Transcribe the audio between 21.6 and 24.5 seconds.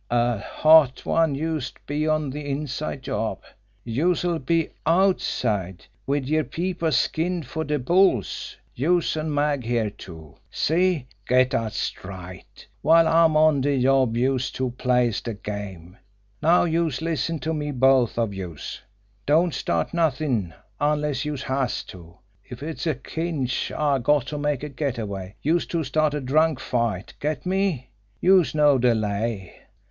to. If it's a cinch I got to